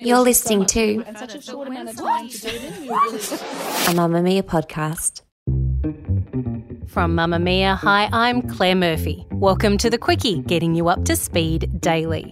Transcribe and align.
You're 0.00 0.20
listening 0.20 0.64
to 0.66 1.00
a 1.00 1.12
Mamamia 3.96 4.44
podcast. 4.44 5.22
From 6.88 7.16
Mamamia, 7.16 7.76
hi, 7.76 8.08
I'm 8.12 8.42
Claire 8.42 8.76
Murphy. 8.76 9.26
Welcome 9.32 9.76
to 9.78 9.90
the 9.90 9.98
Quicky, 9.98 10.46
getting 10.46 10.76
you 10.76 10.86
up 10.88 11.04
to 11.06 11.16
speed 11.16 11.80
daily. 11.80 12.30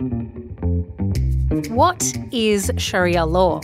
What 1.71 2.17
is 2.31 2.71
Sharia 2.77 3.27
law? 3.27 3.61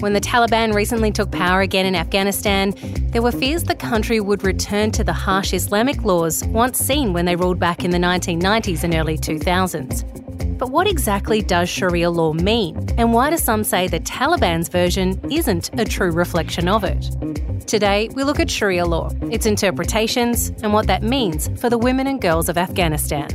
When 0.00 0.14
the 0.14 0.20
Taliban 0.22 0.72
recently 0.72 1.12
took 1.12 1.30
power 1.30 1.60
again 1.60 1.84
in 1.84 1.94
Afghanistan, 1.94 2.72
there 3.10 3.20
were 3.20 3.32
fears 3.32 3.64
the 3.64 3.74
country 3.74 4.18
would 4.18 4.44
return 4.44 4.92
to 4.92 5.04
the 5.04 5.12
harsh 5.12 5.52
Islamic 5.52 6.02
laws 6.04 6.42
once 6.46 6.78
seen 6.78 7.12
when 7.12 7.26
they 7.26 7.36
ruled 7.36 7.58
back 7.58 7.84
in 7.84 7.90
the 7.90 7.98
1990s 7.98 8.82
and 8.82 8.94
early 8.94 9.18
2000s. 9.18 10.08
But 10.62 10.70
what 10.70 10.86
exactly 10.86 11.42
does 11.42 11.68
Sharia 11.68 12.08
law 12.08 12.34
mean? 12.34 12.88
And 12.96 13.12
why 13.12 13.30
do 13.30 13.36
some 13.36 13.64
say 13.64 13.88
the 13.88 13.98
Taliban's 13.98 14.68
version 14.68 15.20
isn't 15.28 15.70
a 15.80 15.84
true 15.84 16.12
reflection 16.12 16.68
of 16.68 16.84
it? 16.84 17.66
Today, 17.66 18.08
we 18.14 18.22
look 18.22 18.38
at 18.38 18.48
Sharia 18.48 18.86
law, 18.86 19.10
its 19.22 19.44
interpretations, 19.44 20.50
and 20.62 20.72
what 20.72 20.86
that 20.86 21.02
means 21.02 21.50
for 21.60 21.68
the 21.68 21.78
women 21.78 22.06
and 22.06 22.20
girls 22.20 22.48
of 22.48 22.56
Afghanistan. 22.56 23.26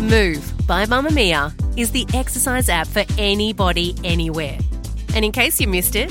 Move 0.00 0.66
by 0.66 0.84
Mamamia 0.86 1.54
is 1.78 1.92
the 1.92 2.08
exercise 2.12 2.68
app 2.68 2.88
for 2.88 3.04
anybody, 3.18 3.94
anywhere. 4.02 4.58
And 5.14 5.24
in 5.24 5.30
case 5.30 5.60
you 5.60 5.68
missed 5.68 5.94
it, 5.94 6.10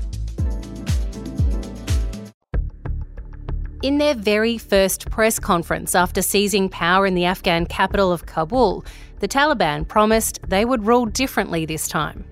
In 3.81 3.97
their 3.97 4.13
very 4.13 4.59
first 4.59 5.09
press 5.09 5.39
conference 5.39 5.95
after 5.95 6.21
seizing 6.21 6.69
power 6.69 7.07
in 7.07 7.15
the 7.15 7.25
Afghan 7.25 7.65
capital 7.65 8.11
of 8.11 8.27
Kabul, 8.27 8.85
the 9.21 9.27
Taliban 9.27 9.87
promised 9.87 10.39
they 10.47 10.65
would 10.65 10.85
rule 10.85 11.07
differently 11.07 11.65
this 11.65 11.87
time. 11.87 12.23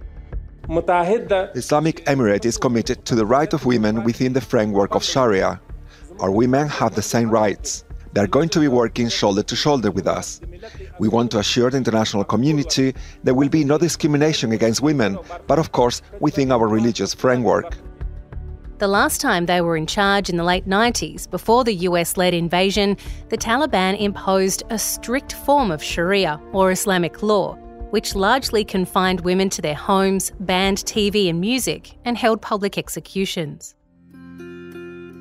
The 0.67 1.51
Islamic 1.55 2.05
Emirate 2.05 2.45
is 2.45 2.59
committed 2.59 3.03
to 3.05 3.15
the 3.15 3.25
right 3.25 3.51
of 3.51 3.65
women 3.65 4.03
within 4.03 4.33
the 4.33 4.41
framework 4.41 4.93
of 4.93 5.03
Sharia. 5.03 5.59
Our 6.19 6.29
women 6.29 6.67
have 6.67 6.93
the 6.93 7.01
same 7.01 7.31
rights. 7.31 7.83
They 8.13 8.21
are 8.21 8.27
going 8.27 8.49
to 8.49 8.59
be 8.59 8.67
working 8.67 9.09
shoulder 9.09 9.41
to 9.41 9.55
shoulder 9.55 9.89
with 9.89 10.05
us. 10.05 10.41
We 10.99 11.07
want 11.07 11.31
to 11.31 11.39
assure 11.39 11.71
the 11.71 11.77
international 11.77 12.25
community 12.25 12.93
there 13.23 13.33
will 13.33 13.49
be 13.49 13.63
no 13.63 13.79
discrimination 13.79 14.51
against 14.51 14.83
women, 14.83 15.17
but 15.47 15.57
of 15.57 15.71
course 15.71 16.03
within 16.19 16.51
our 16.51 16.67
religious 16.67 17.15
framework. 17.15 17.75
The 18.79 18.87
last 18.87 19.19
time 19.19 19.45
they 19.45 19.59
were 19.59 19.75
in 19.75 19.87
charge 19.87 20.29
in 20.29 20.37
the 20.37 20.45
late 20.45 20.65
90s, 20.65 21.29
before 21.29 21.65
the 21.65 21.73
US 21.89 22.15
led 22.15 22.33
invasion, 22.33 22.95
the 23.27 23.37
Taliban 23.37 23.99
imposed 23.99 24.63
a 24.69 24.79
strict 24.79 25.33
form 25.33 25.69
of 25.69 25.83
Sharia, 25.83 26.39
or 26.53 26.71
Islamic 26.71 27.21
law, 27.21 27.55
which 27.89 28.15
largely 28.15 28.63
confined 28.63 29.19
women 29.19 29.49
to 29.49 29.61
their 29.61 29.75
homes, 29.75 30.31
banned 30.39 30.77
TV 30.77 31.29
and 31.29 31.41
music, 31.41 31.97
and 32.05 32.17
held 32.17 32.41
public 32.41 32.77
executions. 32.77 33.75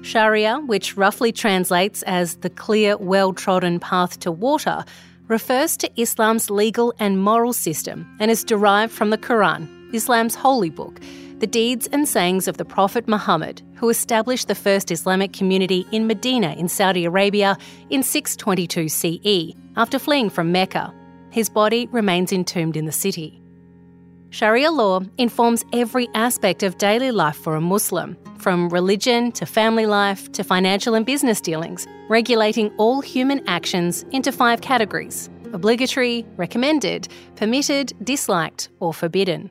Sharia, 0.03 0.61
which 0.61 0.97
roughly 0.97 1.33
translates 1.33 2.03
as 2.05 2.37
the 2.37 2.51
clear, 2.51 2.97
well 2.97 3.33
trodden 3.33 3.81
path 3.81 4.21
to 4.21 4.31
water, 4.31 4.85
refers 5.27 5.77
to 5.79 5.91
Islam's 6.01 6.49
legal 6.49 6.95
and 7.01 7.21
moral 7.21 7.53
system 7.53 8.07
and 8.21 8.31
is 8.31 8.45
derived 8.45 8.93
from 8.93 9.11
the 9.11 9.19
Quran, 9.19 9.93
Islam's 9.93 10.37
holy 10.37 10.71
book 10.71 11.01
the 11.41 11.47
deeds 11.47 11.87
and 11.93 12.09
sayings 12.09 12.49
of 12.49 12.57
the 12.57 12.65
Prophet 12.65 13.07
Muhammad, 13.07 13.63
who 13.77 13.89
established 13.89 14.49
the 14.49 14.55
first 14.55 14.91
Islamic 14.91 15.33
community 15.33 15.87
in 15.93 16.07
Medina 16.07 16.53
in 16.55 16.69
Saudi 16.69 17.05
Arabia 17.05 17.57
in 17.91 18.03
622 18.03 18.89
CE 18.89 19.55
after 19.77 19.99
fleeing 19.99 20.31
from 20.31 20.51
Mecca. 20.51 20.93
His 21.31 21.49
body 21.49 21.87
remains 21.93 22.33
entombed 22.33 22.77
in 22.77 22.87
the 22.87 22.93
city. 22.93 23.41
Sharia 24.31 24.71
law 24.71 25.01
informs 25.17 25.65
every 25.73 26.09
aspect 26.15 26.63
of 26.63 26.77
daily 26.77 27.13
life 27.13 27.37
for 27.37 27.55
a 27.55 27.61
Muslim, 27.61 28.17
from 28.39 28.69
religion 28.69 29.33
to 29.33 29.47
family 29.47 29.87
life 29.87 30.31
to 30.33 30.45
financial 30.45 30.95
and 30.95 31.07
business 31.07 31.41
dealings, 31.41 31.87
regulating 32.11 32.71
all 32.77 33.01
human 33.01 33.47
actions 33.49 34.05
into 34.11 34.33
five 34.33 34.61
categories 34.61 35.31
obligatory, 35.55 36.27
recommended, 36.37 37.09
permitted, 37.37 37.93
disliked, 38.05 38.69
or 38.81 38.93
forbidden. 38.93 39.51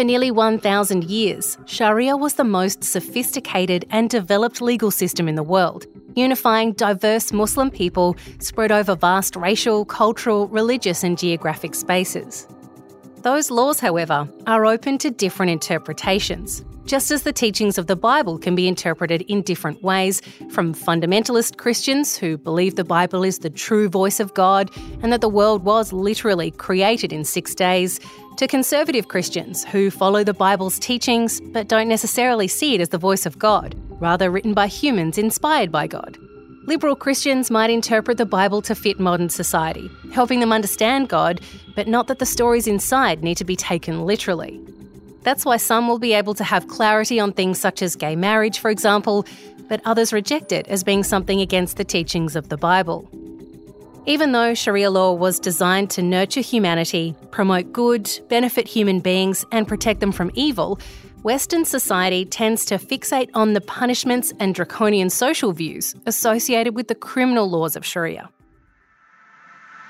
For 0.00 0.04
nearly 0.04 0.30
1,000 0.30 1.04
years, 1.04 1.58
Sharia 1.66 2.16
was 2.16 2.32
the 2.32 2.42
most 2.42 2.82
sophisticated 2.82 3.84
and 3.90 4.08
developed 4.08 4.62
legal 4.62 4.90
system 4.90 5.28
in 5.28 5.34
the 5.34 5.42
world, 5.42 5.84
unifying 6.16 6.72
diverse 6.72 7.34
Muslim 7.34 7.70
people 7.70 8.16
spread 8.38 8.72
over 8.72 8.96
vast 8.96 9.36
racial, 9.36 9.84
cultural, 9.84 10.48
religious, 10.48 11.04
and 11.04 11.18
geographic 11.18 11.74
spaces. 11.74 12.48
Those 13.22 13.50
laws, 13.50 13.80
however, 13.80 14.26
are 14.46 14.64
open 14.64 14.96
to 14.96 15.10
different 15.10 15.52
interpretations, 15.52 16.64
just 16.86 17.10
as 17.10 17.22
the 17.22 17.34
teachings 17.34 17.76
of 17.76 17.86
the 17.86 17.94
Bible 17.94 18.38
can 18.38 18.54
be 18.54 18.66
interpreted 18.66 19.20
in 19.28 19.42
different 19.42 19.82
ways, 19.82 20.22
from 20.50 20.72
fundamentalist 20.72 21.58
Christians 21.58 22.16
who 22.16 22.38
believe 22.38 22.76
the 22.76 22.84
Bible 22.84 23.22
is 23.22 23.40
the 23.40 23.50
true 23.50 23.90
voice 23.90 24.20
of 24.20 24.32
God 24.32 24.70
and 25.02 25.12
that 25.12 25.20
the 25.20 25.28
world 25.28 25.64
was 25.64 25.92
literally 25.92 26.50
created 26.50 27.12
in 27.12 27.24
six 27.24 27.54
days, 27.54 28.00
to 28.38 28.46
conservative 28.46 29.08
Christians 29.08 29.66
who 29.66 29.90
follow 29.90 30.24
the 30.24 30.32
Bible's 30.32 30.78
teachings 30.78 31.42
but 31.52 31.68
don't 31.68 31.88
necessarily 31.88 32.48
see 32.48 32.74
it 32.74 32.80
as 32.80 32.88
the 32.88 32.96
voice 32.96 33.26
of 33.26 33.38
God, 33.38 33.74
rather 34.00 34.30
written 34.30 34.54
by 34.54 34.66
humans 34.66 35.18
inspired 35.18 35.70
by 35.70 35.86
God. 35.86 36.16
Liberal 36.70 36.94
Christians 36.94 37.50
might 37.50 37.68
interpret 37.68 38.16
the 38.16 38.24
Bible 38.24 38.62
to 38.62 38.76
fit 38.76 39.00
modern 39.00 39.28
society, 39.28 39.90
helping 40.12 40.38
them 40.38 40.52
understand 40.52 41.08
God, 41.08 41.40
but 41.74 41.88
not 41.88 42.06
that 42.06 42.20
the 42.20 42.24
stories 42.24 42.68
inside 42.68 43.24
need 43.24 43.38
to 43.38 43.44
be 43.44 43.56
taken 43.56 44.06
literally. 44.06 44.60
That's 45.24 45.44
why 45.44 45.56
some 45.56 45.88
will 45.88 45.98
be 45.98 46.12
able 46.12 46.34
to 46.34 46.44
have 46.44 46.68
clarity 46.68 47.18
on 47.18 47.32
things 47.32 47.60
such 47.60 47.82
as 47.82 47.96
gay 47.96 48.14
marriage, 48.14 48.60
for 48.60 48.70
example, 48.70 49.26
but 49.68 49.80
others 49.84 50.12
reject 50.12 50.52
it 50.52 50.68
as 50.68 50.84
being 50.84 51.02
something 51.02 51.40
against 51.40 51.76
the 51.76 51.82
teachings 51.82 52.36
of 52.36 52.50
the 52.50 52.56
Bible. 52.56 53.10
Even 54.06 54.30
though 54.30 54.54
Sharia 54.54 54.92
law 54.92 55.12
was 55.12 55.40
designed 55.40 55.90
to 55.90 56.02
nurture 56.02 56.40
humanity, 56.40 57.16
promote 57.32 57.72
good, 57.72 58.08
benefit 58.28 58.68
human 58.68 59.00
beings, 59.00 59.44
and 59.50 59.66
protect 59.66 59.98
them 59.98 60.12
from 60.12 60.30
evil, 60.34 60.78
Western 61.22 61.66
society 61.66 62.24
tends 62.24 62.64
to 62.64 62.78
fixate 62.78 63.28
on 63.34 63.52
the 63.52 63.60
punishments 63.60 64.32
and 64.40 64.54
draconian 64.54 65.10
social 65.10 65.52
views 65.52 65.94
associated 66.06 66.74
with 66.74 66.88
the 66.88 66.94
criminal 66.94 67.50
laws 67.50 67.76
of 67.76 67.84
Sharia. 67.84 68.30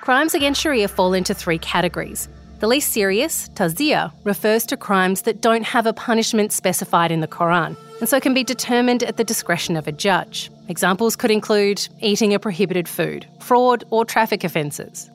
Crimes 0.01 0.35
against 0.35 0.61
Sharia 0.61 0.89
fall 0.89 1.13
into 1.15 1.33
three 1.33 1.59
categories 1.59 2.29
the 2.59 2.67
least 2.67 2.93
serious, 2.93 3.49
tazir, 3.51 4.13
refers 4.25 4.67
to 4.67 4.77
crimes 4.77 5.23
that 5.23 5.41
don't 5.41 5.63
have 5.63 5.87
a 5.87 5.95
punishment 5.95 6.53
specified 6.53 7.11
in 7.11 7.21
the 7.21 7.29
Quran, 7.29 7.75
and 8.01 8.09
so 8.09 8.21
can 8.21 8.35
be 8.35 8.45
determined 8.45 9.03
at 9.03 9.17
the 9.17 9.25
discretion 9.25 9.77
of 9.77 9.89
a 9.89 9.93
judge. 9.93 10.51
Examples 10.69 11.17
could 11.17 11.31
include 11.31 11.89
eating 12.01 12.35
a 12.35 12.39
prohibited 12.39 12.87
food, 12.87 13.27
fraud, 13.41 13.85
or 13.89 14.05
traffic 14.05 14.45
offences. 14.45 15.11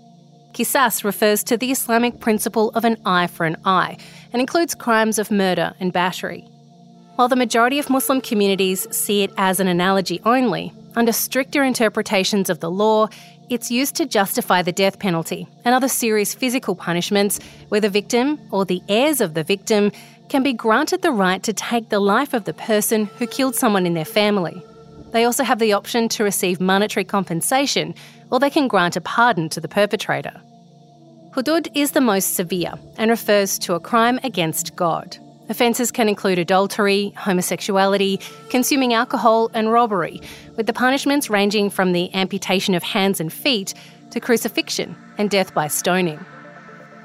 Qisas 0.53 1.03
refers 1.03 1.43
to 1.43 1.57
the 1.57 1.69
Islamic 1.69 2.19
principle 2.19 2.69
of 2.75 2.85
an 2.85 2.97
eye 3.05 3.27
for 3.27 3.45
an 3.45 3.57
eye 3.65 3.97
and 4.35 4.41
includes 4.41 4.75
crimes 4.75 5.17
of 5.17 5.31
murder 5.31 5.73
and 5.79 5.93
battery. 5.93 6.45
While 7.15 7.29
the 7.29 7.37
majority 7.37 7.79
of 7.79 7.89
Muslim 7.89 8.19
communities 8.19 8.85
see 8.93 9.23
it 9.23 9.31
as 9.37 9.61
an 9.61 9.69
analogy 9.69 10.19
only, 10.25 10.73
under 10.97 11.13
stricter 11.13 11.63
interpretations 11.63 12.49
of 12.49 12.59
the 12.59 12.69
law, 12.69 13.07
It's 13.47 13.69
used 13.69 13.95
to 13.97 14.07
justify 14.07 14.63
the 14.63 14.71
death 14.71 14.97
penalty 14.97 15.47
and 15.63 15.75
other 15.75 15.87
serious 15.87 16.33
physical 16.33 16.75
punishments 16.75 17.39
where 17.69 17.81
the 17.81 17.89
victim 17.89 18.39
or 18.49 18.65
the 18.65 18.81
heirs 18.89 19.21
of 19.21 19.35
the 19.35 19.43
victim 19.43 19.91
can 20.29 20.41
be 20.41 20.53
granted 20.53 21.03
the 21.03 21.11
right 21.11 21.43
to 21.43 21.53
take 21.53 21.89
the 21.89 21.99
life 21.99 22.33
of 22.33 22.45
the 22.45 22.53
person 22.53 23.05
who 23.17 23.27
killed 23.27 23.55
someone 23.55 23.85
in 23.85 23.93
their 23.93 24.03
family. 24.03 24.63
They 25.11 25.25
also 25.25 25.43
have 25.43 25.59
the 25.59 25.73
option 25.73 26.09
to 26.09 26.23
receive 26.23 26.59
monetary 26.59 27.03
compensation 27.03 27.93
or 28.31 28.39
they 28.39 28.49
can 28.49 28.67
grant 28.67 28.95
a 28.95 29.01
pardon 29.01 29.47
to 29.49 29.61
the 29.61 29.67
perpetrator. 29.67 30.41
Hudud 31.35 31.67
is 31.75 31.91
the 31.91 31.99
most 31.99 32.35
severe 32.35 32.75
and 32.97 33.11
refers 33.11 33.59
to 33.59 33.73
a 33.73 33.79
crime 33.81 34.21
against 34.23 34.73
God. 34.77 35.17
Offences 35.49 35.91
can 35.91 36.07
include 36.07 36.39
adultery, 36.39 37.11
homosexuality, 37.17 38.21
consuming 38.49 38.93
alcohol, 38.93 39.51
and 39.53 39.69
robbery, 39.69 40.21
with 40.55 40.65
the 40.65 40.71
punishments 40.71 41.29
ranging 41.29 41.69
from 41.69 41.91
the 41.91 42.09
amputation 42.15 42.73
of 42.73 42.83
hands 42.83 43.19
and 43.19 43.33
feet 43.33 43.73
to 44.11 44.21
crucifixion 44.21 44.95
and 45.17 45.29
death 45.29 45.53
by 45.53 45.67
stoning. 45.67 46.25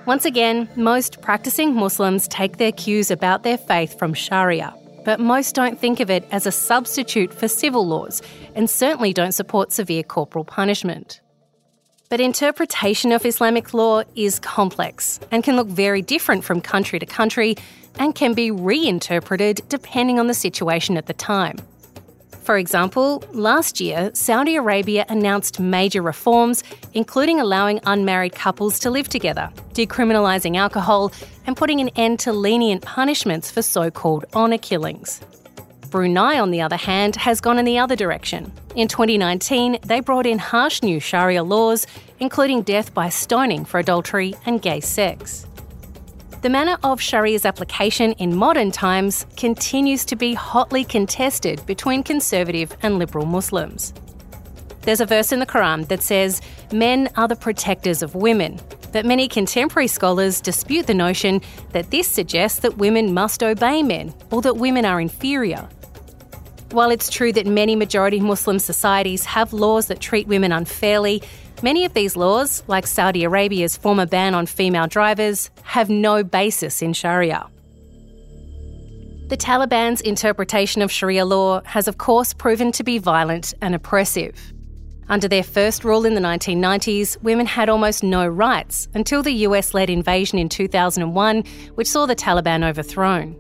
Once 0.07 0.25
again, 0.25 0.69
most 0.77 1.21
practicing 1.23 1.75
Muslims 1.75 2.29
take 2.29 2.59
their 2.59 2.71
cues 2.71 3.11
about 3.11 3.43
their 3.43 3.59
faith 3.59 3.99
from 3.99 4.15
Sharia, 4.15 4.73
but 5.05 5.19
most 5.19 5.57
don't 5.57 5.81
think 5.81 5.99
of 5.99 6.09
it 6.09 6.25
as 6.31 6.47
a 6.47 6.53
substitute 6.53 7.35
for 7.35 7.49
civil 7.49 7.85
laws 7.85 8.23
and 8.55 8.71
certainly 8.71 9.13
don't 9.13 9.33
support 9.33 9.73
severe 9.73 10.05
corporal 10.05 10.45
punishment. 10.45 11.21
But 12.11 12.21
interpretation 12.21 13.13
of 13.13 13.25
Islamic 13.25 13.73
law 13.73 14.03
is 14.17 14.41
complex 14.41 15.21
and 15.31 15.45
can 15.45 15.55
look 15.55 15.69
very 15.69 16.03
different 16.03 16.43
from 16.43 16.61
country 16.61 16.99
to 16.99 17.07
country 17.07 17.55
and 18.01 18.17
can 18.17 18.35
be 18.35 18.51
reinterpreted 18.51 19.61
depending 19.69 20.19
on 20.19 20.27
the 20.27 20.35
situation 20.35 20.97
at 20.97 21.07
the 21.07 21.13
time. 21.13 21.57
For 22.43 22.59
example, 22.59 23.23
last 23.31 23.81
year, 23.81 24.11
Saudi 24.13 24.57
Arabia 24.57 25.07
announced 25.09 25.61
major 25.61 26.03
reforms, 26.03 26.65
including 26.95 27.39
allowing 27.39 27.79
unmarried 27.87 28.35
couples 28.35 28.81
to 28.81 28.91
live 28.91 29.09
together, 29.09 29.49
decriminalising 29.75 30.57
alcohol, 30.57 31.13
and 31.47 31.57
putting 31.57 31.81
an 31.81 31.91
end 31.91 32.19
to 32.21 32.33
lenient 32.33 32.83
punishments 32.83 33.53
for 33.53 33.63
so 33.63 33.89
called 33.89 34.25
honour 34.35 34.59
killings. 34.59 35.21
Brunei, 35.91 36.39
on 36.39 36.53
the 36.53 36.61
other 36.61 36.77
hand, 36.77 37.17
has 37.17 37.41
gone 37.41 37.59
in 37.59 37.65
the 37.65 37.79
other 37.79 37.97
direction. 37.97 38.53
In 38.77 38.87
2019, 38.87 39.79
they 39.85 40.01
brought 40.01 40.27
in 40.27 40.39
harsh 40.39 40.83
new 40.83 41.01
Sharia 41.01 41.43
laws, 41.43 41.87
including 42.21 42.63
death 42.63 42.95
by 42.95 43.09
stoning 43.09 43.65
for 43.65 43.81
adultery 43.81 44.35
and 44.47 44.63
gay 44.63 44.81
sex. 44.81 45.47
The 46.43 46.49
manner 46.49 46.79
of 46.83 47.01
Sharia's 47.01 47.45
application 47.45 48.13
in 48.13 48.35
modern 48.35 48.71
times 48.71 49.27
continues 49.37 50.05
to 50.07 50.17
be 50.17 50.33
hotly 50.33 50.85
contested 50.85 51.67
between 51.67 52.03
conservative 52.03 52.75
and 52.83 52.99
liberal 52.99 53.27
Muslims. 53.27 53.93
There's 54.83 55.01
a 55.01 55.07
verse 55.07 55.33
in 55.33 55.41
the 55.41 55.47
Quran 55.47 55.89
that 55.89 56.03
says, 56.03 56.41
Men 56.73 57.11
are 57.17 57.29
the 57.29 57.37
protectors 57.37 58.03
of 58.03 58.15
women, 58.15 58.59
but 58.93 59.07
many 59.07 59.29
contemporary 59.29 59.87
scholars 59.87 60.41
dispute 60.41 60.87
the 60.87 60.95
notion 60.95 61.41
that 61.73 61.91
this 61.91 62.09
suggests 62.09 62.61
that 62.61 62.79
women 62.79 63.15
must 63.15 63.43
obey 63.43 63.83
men 63.83 64.15
or 64.31 64.43
that 64.43 64.57
women 64.57 64.85
are 64.85 65.01
inferior. 65.01 65.69
While 66.73 66.91
it's 66.91 67.11
true 67.11 67.33
that 67.33 67.47
many 67.47 67.75
majority 67.75 68.21
Muslim 68.21 68.59
societies 68.59 69.25
have 69.25 69.53
laws 69.53 69.87
that 69.87 70.01
treat 70.01 70.29
women 70.29 70.53
unfairly, 70.53 71.23
many 71.63 71.85
of 71.85 71.95
these 71.95 72.17
laws, 72.17 72.63
like 72.69 72.87
Saudi 72.87 73.25
Arabia's 73.25 73.77
former 73.77 74.07
ban 74.07 74.35
on 74.35 74.47
female 74.47 74.87
drivers, 74.87 75.51
have 75.63 75.91
no 75.91 76.23
basis 76.23 76.81
in 76.81 76.93
Sharia. 76.93 77.49
The 79.31 79.37
Taliban's 79.37 80.01
interpretation 80.01 80.83
of 80.83 80.91
Sharia 80.91 81.25
law 81.25 81.63
has, 81.65 81.87
of 81.87 81.99
course, 81.99 82.35
proven 82.35 82.73
to 82.73 82.83
be 82.83 82.99
violent 82.99 83.55
and 83.63 83.75
oppressive. 83.77 84.53
Under 85.11 85.27
their 85.27 85.43
first 85.43 85.83
rule 85.83 86.07
in 86.07 86.15
the 86.15 86.21
1990s, 86.21 87.21
women 87.21 87.45
had 87.45 87.69
almost 87.69 88.05
no 88.05 88.29
rights 88.29 88.87
until 88.95 89.25
the 89.25 89.33
US 89.49 89.75
led 89.75 89.91
invasion 89.91 90.39
in 90.39 90.49
2001, 90.49 91.43
which 91.75 91.89
saw 91.89 92.07
the 92.07 92.15
Taliban 92.15 92.65
overthrown. 92.65 93.37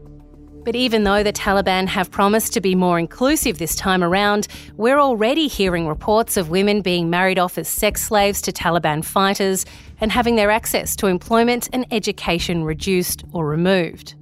But 0.65 0.75
even 0.75 1.05
though 1.05 1.23
the 1.23 1.33
Taliban 1.33 1.87
have 1.87 2.11
promised 2.11 2.53
to 2.55 2.61
be 2.61 2.75
more 2.75 2.99
inclusive 2.99 3.59
this 3.59 3.77
time 3.77 4.03
around, 4.03 4.49
we're 4.79 4.99
already 4.99 5.47
hearing 5.47 5.87
reports 5.87 6.37
of 6.37 6.51
women 6.51 6.83
being 6.83 7.09
married 7.09 7.39
off 7.39 7.57
as 7.57 7.69
sex 7.69 8.03
slaves 8.03 8.43
to 8.43 8.53
Taliban 8.53 9.05
fighters 9.05 9.65
and 10.01 10.11
having 10.11 10.35
their 10.35 10.51
access 10.51 10.97
to 10.97 11.07
employment 11.07 11.69
and 11.73 11.87
education 11.93 12.65
reduced 12.65 13.23
or 13.33 13.47
removed. 13.47 14.17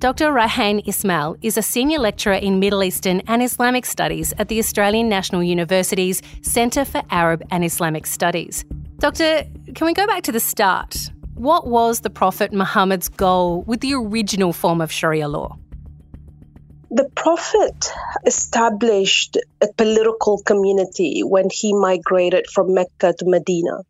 Dr. 0.00 0.32
Raihan 0.32 0.80
Ismail 0.88 1.36
is 1.42 1.58
a 1.58 1.62
senior 1.62 1.98
lecturer 1.98 2.32
in 2.32 2.58
Middle 2.58 2.82
Eastern 2.82 3.20
and 3.26 3.42
Islamic 3.42 3.84
Studies 3.84 4.32
at 4.38 4.48
the 4.48 4.58
Australian 4.58 5.10
National 5.10 5.42
University's 5.42 6.22
Centre 6.40 6.86
for 6.86 7.02
Arab 7.10 7.42
and 7.50 7.62
Islamic 7.62 8.06
Studies. 8.06 8.64
Doctor, 8.96 9.44
can 9.74 9.86
we 9.86 9.92
go 9.92 10.06
back 10.06 10.22
to 10.22 10.32
the 10.32 10.40
start? 10.40 10.96
What 11.34 11.66
was 11.66 12.00
the 12.00 12.08
Prophet 12.08 12.50
Muhammad's 12.50 13.10
goal 13.10 13.60
with 13.66 13.80
the 13.80 13.92
original 13.92 14.54
form 14.54 14.80
of 14.80 14.90
Sharia 14.90 15.28
law? 15.28 15.58
The 16.90 17.10
Prophet 17.14 17.92
established 18.24 19.36
a 19.60 19.70
political 19.76 20.40
community 20.46 21.20
when 21.22 21.48
he 21.52 21.74
migrated 21.74 22.46
from 22.46 22.72
Mecca 22.72 23.12
to 23.18 23.24
Medina. 23.26 23.82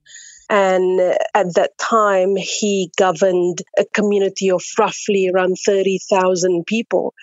And 0.51 1.01
at 1.33 1.55
that 1.55 1.79
time, 1.79 2.35
he 2.35 2.91
governed 2.99 3.63
a 3.79 3.85
community 3.95 4.51
of 4.51 4.65
roughly 4.77 5.31
around 5.33 5.57
30,000 5.65 6.67
people. 6.67 7.15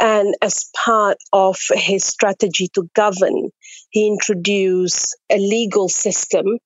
And 0.00 0.34
as 0.42 0.68
part 0.84 1.18
of 1.32 1.58
his 1.72 2.04
strategy 2.04 2.68
to 2.74 2.90
govern, 2.94 3.50
he 3.90 4.08
introduced 4.08 5.16
a 5.30 5.38
legal 5.38 5.88
system 5.88 6.58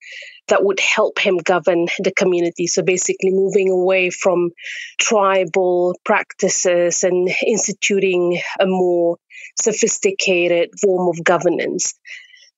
that 0.48 0.64
would 0.64 0.80
help 0.80 1.18
him 1.18 1.36
govern 1.36 1.86
the 1.98 2.12
community. 2.12 2.66
So 2.66 2.82
basically, 2.82 3.30
moving 3.30 3.70
away 3.70 4.08
from 4.08 4.50
tribal 4.98 5.94
practices 6.04 7.04
and 7.04 7.28
instituting 7.46 8.40
a 8.58 8.66
more 8.66 9.18
sophisticated 9.60 10.70
form 10.80 11.08
of 11.08 11.22
governance. 11.22 11.94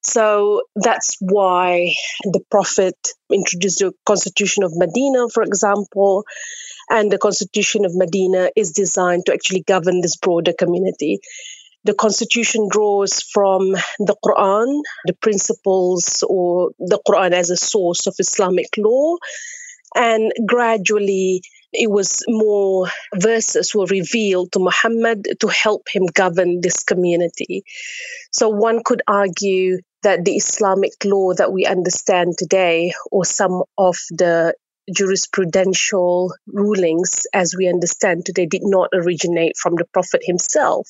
So 0.05 0.63
that's 0.75 1.17
why 1.21 1.95
the 2.25 2.41
Prophet 2.51 2.97
introduced 3.31 3.79
the 3.79 3.93
Constitution 4.05 4.65
of 4.65 4.73
Medina, 4.75 5.29
for 5.29 5.43
example, 5.43 6.25
and 6.91 7.11
the 7.11 7.19
Constitution 7.19 7.85
of 7.85 7.95
Medina 7.95 8.51
is 8.57 8.73
designed 8.73 9.27
to 9.27 9.33
actually 9.33 9.63
govern 9.63 10.01
this 10.01 10.17
broader 10.17 10.53
community. 10.53 11.21
The 11.85 11.95
constitution 11.95 12.69
draws 12.71 13.23
from 13.23 13.73
the 13.73 14.17
Quran, 14.25 14.83
the 15.07 15.15
principles 15.15 16.23
or 16.29 16.71
the 16.79 17.01
Quran 17.09 17.33
as 17.33 17.51
a 17.51 17.57
source 17.57 18.07
of 18.07 18.15
Islamic 18.21 18.69
law. 18.79 19.17
And 19.95 20.33
gradually, 20.47 21.43
it 21.73 21.91
was 21.91 22.23
more 22.29 22.89
verses 23.15 23.75
were 23.75 23.87
revealed 23.87 24.53
to 24.53 24.61
Muhammad 24.61 25.27
to 25.41 25.49
help 25.49 25.89
him 25.93 26.07
govern 26.07 26.61
this 26.61 26.85
community. 26.85 27.65
So 28.31 28.49
one 28.49 28.83
could 28.85 29.03
argue 29.09 29.79
that 30.03 30.25
the 30.25 30.37
Islamic 30.37 30.93
law 31.05 31.33
that 31.35 31.53
we 31.53 31.67
understand 31.67 32.35
today, 32.39 32.93
or 33.11 33.25
some 33.25 33.63
of 33.79 33.97
the 34.11 34.55
jurisprudential 34.91 36.31
rulings 36.47 37.27
as 37.33 37.55
we 37.57 37.69
understand 37.69 38.27
today, 38.27 38.47
did 38.47 38.63
not 38.65 38.91
originate 38.93 39.57
from 39.57 39.75
the 39.77 39.85
Prophet 39.93 40.23
himself 40.25 40.89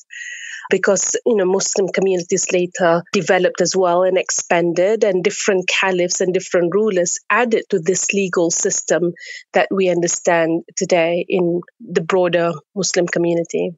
because 0.69 1.15
you 1.25 1.35
know 1.35 1.45
Muslim 1.45 1.87
communities 1.89 2.51
later 2.51 3.03
developed 3.11 3.61
as 3.61 3.75
well 3.75 4.03
and 4.03 4.17
expanded, 4.17 5.03
and 5.03 5.23
different 5.23 5.67
caliphs 5.67 6.21
and 6.21 6.33
different 6.33 6.73
rulers 6.73 7.19
added 7.29 7.65
to 7.69 7.79
this 7.79 8.13
legal 8.13 8.49
system 8.49 9.13
that 9.53 9.67
we 9.71 9.89
understand 9.89 10.63
today 10.75 11.25
in 11.27 11.61
the 11.79 12.01
broader 12.01 12.53
Muslim 12.75 13.07
community. 13.07 13.71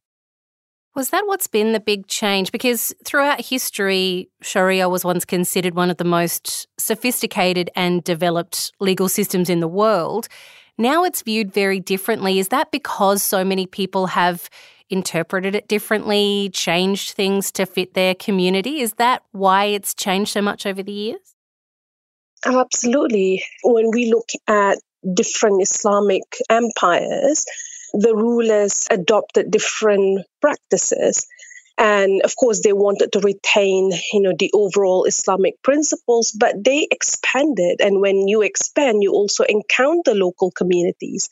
Was 0.95 1.09
that 1.09 1.27
what's 1.27 1.47
been 1.47 1.73
the 1.73 1.81
big 1.81 2.07
change? 2.07 2.53
Because 2.53 2.93
throughout 3.03 3.41
history, 3.41 4.29
Sharia 4.41 4.87
was 4.87 5.03
once 5.03 5.25
considered 5.25 5.75
one 5.75 5.89
of 5.89 5.97
the 5.97 6.05
most 6.05 6.67
sophisticated 6.77 7.69
and 7.75 8.01
developed 8.01 8.71
legal 8.79 9.09
systems 9.09 9.49
in 9.49 9.59
the 9.59 9.67
world. 9.67 10.29
Now 10.77 11.03
it's 11.03 11.21
viewed 11.21 11.53
very 11.53 11.81
differently. 11.81 12.39
Is 12.39 12.47
that 12.47 12.71
because 12.71 13.21
so 13.21 13.43
many 13.43 13.67
people 13.67 14.07
have 14.07 14.49
interpreted 14.89 15.53
it 15.53 15.67
differently, 15.67 16.49
changed 16.53 17.11
things 17.11 17.51
to 17.53 17.65
fit 17.65 17.93
their 17.93 18.15
community? 18.15 18.79
Is 18.79 18.93
that 18.93 19.23
why 19.31 19.65
it's 19.65 19.93
changed 19.93 20.31
so 20.31 20.41
much 20.41 20.65
over 20.65 20.81
the 20.81 20.93
years? 20.93 21.35
Oh, 22.45 22.59
absolutely. 22.59 23.43
When 23.63 23.91
we 23.91 24.11
look 24.11 24.29
at 24.47 24.77
different 25.13 25.61
Islamic 25.61 26.23
empires, 26.49 27.45
the 27.99 28.15
rulers 28.15 28.85
adopted 28.91 29.51
different 29.51 30.25
practices. 30.41 31.27
and 31.77 32.21
of 32.27 32.33
course 32.41 32.59
they 32.63 32.71
wanted 32.71 33.09
to 33.11 33.19
retain 33.19 33.91
you 34.13 34.21
know 34.25 34.33
the 34.39 34.49
overall 34.53 35.03
islamic 35.11 35.55
principles 35.61 36.31
but 36.43 36.53
they 36.67 36.87
expanded. 36.97 37.81
And 37.85 37.99
when 38.05 38.17
you 38.31 38.41
expand 38.43 39.03
you 39.03 39.11
also 39.13 39.43
encounter 39.43 40.13
local 40.13 40.51
communities. 40.51 41.29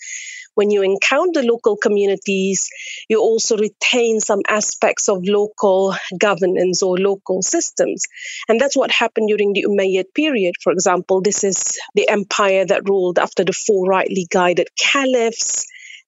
When 0.56 0.70
you 0.70 0.82
encounter 0.84 1.42
local 1.42 1.76
communities 1.86 2.70
you 3.12 3.20
also 3.30 3.58
retain 3.58 4.20
some 4.20 4.42
aspects 4.48 5.10
of 5.10 5.24
local 5.40 5.96
governance 6.28 6.84
or 6.84 6.98
local 6.98 7.42
systems. 7.42 8.04
And 8.50 8.60
that's 8.60 8.78
what 8.82 8.92
happened 8.92 9.30
during 9.30 9.54
the 9.54 9.66
umayyad 9.70 10.10
period. 10.14 10.56
For 10.64 10.72
example 10.74 11.22
this 11.22 11.44
is 11.44 11.80
the 11.96 12.10
empire 12.10 12.66
that 12.66 12.88
ruled 12.90 13.18
after 13.28 13.44
the 13.46 13.54
four 13.66 13.86
rightly 13.88 14.28
guided 14.30 14.70
caliphs 14.78 15.66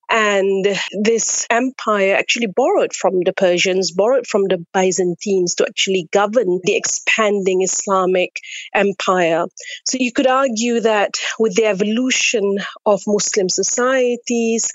and 0.09 0.65
this 1.01 1.47
empire 1.49 2.15
actually 2.15 2.47
borrowed 2.47 2.93
from 2.93 3.21
the 3.21 3.33
Persians, 3.33 3.91
borrowed 3.91 4.27
from 4.27 4.43
the 4.43 4.63
Byzantines 4.73 5.55
to 5.55 5.65
actually 5.67 6.07
govern 6.11 6.59
the 6.63 6.75
expanding 6.75 7.61
Islamic 7.61 8.39
empire. 8.73 9.45
So 9.85 9.97
you 9.99 10.11
could 10.11 10.27
argue 10.27 10.81
that 10.81 11.15
with 11.39 11.55
the 11.55 11.65
evolution 11.65 12.59
of 12.85 13.01
Muslim 13.07 13.49
societies, 13.49 14.71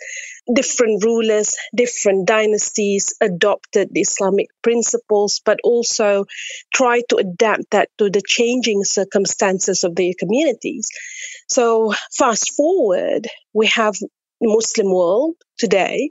different 0.53 1.05
rulers, 1.05 1.57
different 1.75 2.27
dynasties 2.27 3.15
adopted 3.21 3.91
the 3.93 4.01
Islamic 4.01 4.49
principles, 4.63 5.41
but 5.45 5.61
also 5.63 6.27
tried 6.75 7.03
to 7.11 7.17
adapt 7.17 7.71
that 7.71 7.89
to 7.99 8.11
the 8.11 8.23
changing 8.27 8.85
circumstances 8.85 9.85
of 9.85 9.95
their 9.95 10.13
communities. 10.19 10.89
So, 11.49 11.93
fast 12.13 12.55
forward, 12.57 13.29
we 13.53 13.67
have 13.69 13.95
Muslim 14.41 14.93
world 14.93 15.37
today. 15.59 16.09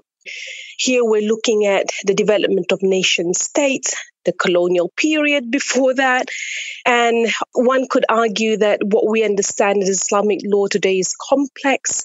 Here 0.77 1.03
we're 1.03 1.27
looking 1.27 1.65
at 1.65 1.88
the 2.05 2.13
development 2.13 2.71
of 2.71 2.81
nation 2.81 3.33
states, 3.33 3.95
the 4.25 4.33
colonial 4.33 4.91
period 4.95 5.50
before 5.51 5.95
that. 5.95 6.29
And 6.86 7.27
one 7.53 7.88
could 7.89 8.05
argue 8.09 8.57
that 8.57 8.81
what 8.83 9.09
we 9.09 9.24
understand 9.24 9.81
as 9.81 9.89
Islamic 9.89 10.39
law 10.43 10.67
today 10.67 11.00
is 11.00 11.15
complex 11.29 12.03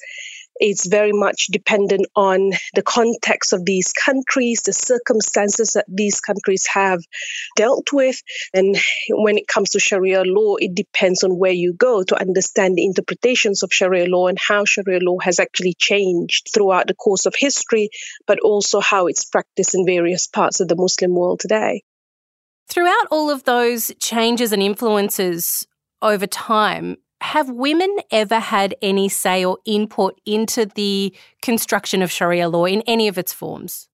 it's 0.57 0.87
very 0.87 1.13
much 1.13 1.49
dependent 1.49 2.07
on 2.15 2.53
the 2.75 2.83
context 2.83 3.53
of 3.53 3.65
these 3.65 3.93
countries, 3.93 4.63
the 4.63 4.73
circumstances 4.73 5.73
that 5.73 5.87
these 5.89 6.21
countries 6.21 6.67
have 6.67 7.01
dealt 7.57 7.93
with. 7.93 8.23
And 8.53 8.77
when 9.11 9.37
it 9.37 9.49
comes 9.49 9.71
to 9.71 9.81
Sharia 9.81 10.23
law, 10.23 10.57
it 10.57 10.75
depends 10.75 11.25
on 11.25 11.39
where 11.39 11.53
you 11.53 11.73
go 11.73 12.03
to 12.05 12.21
understand 12.21 12.77
the 12.77 12.85
interpretations 12.85 13.63
of 13.63 13.73
Sharia 13.73 14.07
law 14.07 14.29
and 14.29 14.39
how 14.39 14.65
Sharia 14.65 15.01
law 15.01 15.19
has 15.21 15.41
actually 15.41 15.75
changed 15.75 16.51
throughout 16.55 16.87
the 16.87 16.95
course 16.95 17.27
of 17.27 17.35
history, 17.37 17.91
but 18.27 18.41
also 18.41 18.81
how 18.81 19.07
it's 19.09 19.25
practiced 19.25 19.75
in 19.75 19.85
various 19.85 20.27
parts 20.27 20.61
of 20.61 20.69
the 20.69 20.77
Muslim 20.77 21.15
world 21.15 21.41
today. 21.41 21.83
Throughout 22.69 23.07
all 23.11 23.31
of 23.31 23.45
those 23.45 23.93
changes 24.01 24.53
and 24.53 24.63
influences 24.63 25.67
over 26.01 26.27
time, 26.27 26.97
have 27.25 27.49
women 27.49 27.97
ever 28.11 28.39
had 28.39 28.75
any 28.83 29.09
say 29.09 29.45
or 29.45 29.59
input 29.65 30.21
into 30.27 30.67
the 30.67 31.15
construction 31.41 32.03
of 32.03 32.13
Sharia 32.13 32.51
law 32.51 32.67
in 32.67 32.83
any 32.83 33.09
of 33.09 33.17
its 33.17 33.33
forms? 33.33 33.89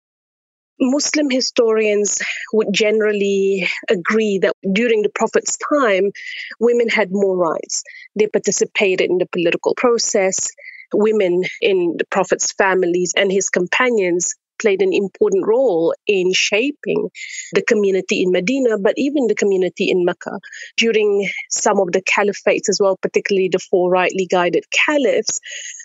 Muslim 0.82 1.30
historians 1.30 2.18
would 2.54 2.74
generally 2.74 3.68
agree 3.88 4.40
that 4.40 4.54
during 4.74 5.04
the 5.04 5.12
Prophet's 5.14 5.58
time, 5.58 6.12
women 6.60 6.90
had 6.90 7.10
more 7.12 7.38
rights. 7.38 7.84
They 8.16 8.28
participated 8.28 9.10
in 9.10 9.20
the 9.20 9.28
political 9.28 9.76
process. 9.76 10.50
Women 10.92 11.44
in 11.62 11.96
the 12.00 12.06
Prophet's 12.06 12.52
families 12.54 13.14
and 13.16 13.32
his 13.32 13.52
companions 13.52 14.36
played 14.60 14.82
an 14.82 14.94
important 14.94 15.46
role 15.48 15.94
in 16.08 16.34
shaping 16.34 17.10
the 17.54 17.62
community 17.62 18.22
in 18.24 18.32
Medina, 18.32 18.78
but 18.78 18.94
even 18.98 19.28
the 19.28 19.36
community 19.36 19.90
in 19.90 20.06
Mecca. 20.06 20.40
During 20.78 21.30
some 21.50 21.80
of 21.80 21.92
the 21.92 22.02
caliphates 22.02 22.70
as 22.70 22.80
well, 22.82 22.98
particularly 23.02 23.50
the 23.52 23.60
four 23.60 23.90
rightly 23.90 24.28
guided 24.30 24.66
caliphs, 24.72 25.40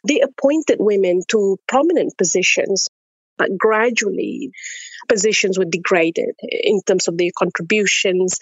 they 0.06 0.20
appointed 0.20 0.76
women 0.80 1.22
to 1.28 1.58
prominent 1.66 2.16
positions. 2.18 2.88
But 3.36 3.58
gradually, 3.58 4.52
positions 5.08 5.58
were 5.58 5.64
degraded 5.64 6.36
in 6.40 6.80
terms 6.86 7.08
of 7.08 7.18
their 7.18 7.30
contributions. 7.36 8.38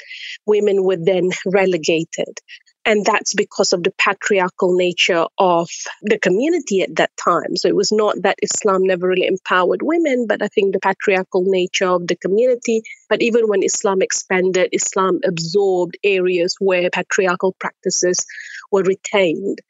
Women 0.46 0.84
were 0.84 0.98
then 1.02 1.30
relegated. 1.46 2.38
And 2.84 3.04
that's 3.04 3.34
because 3.34 3.72
of 3.72 3.84
the 3.84 3.92
patriarchal 3.96 4.76
nature 4.76 5.26
of 5.38 5.68
the 6.02 6.18
community 6.18 6.82
at 6.82 6.96
that 6.96 7.10
time. 7.22 7.56
So 7.56 7.68
it 7.68 7.76
was 7.76 7.92
not 7.92 8.16
that 8.22 8.38
Islam 8.42 8.82
never 8.82 9.06
really 9.06 9.26
empowered 9.26 9.82
women, 9.82 10.26
but 10.26 10.42
I 10.42 10.48
think 10.48 10.72
the 10.72 10.80
patriarchal 10.80 11.44
nature 11.46 11.86
of 11.86 12.08
the 12.08 12.16
community. 12.16 12.82
But 13.08 13.22
even 13.22 13.46
when 13.46 13.62
Islam 13.62 14.02
expanded, 14.02 14.70
Islam 14.72 15.20
absorbed 15.24 15.96
areas 16.02 16.56
where 16.58 16.90
patriarchal 16.90 17.54
practices 17.60 18.26
were 18.72 18.82
retained. 18.82 19.60